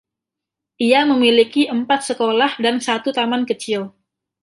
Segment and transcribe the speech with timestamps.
[0.87, 3.81] Ia memiliki empat sekolah dan satu taman kecil.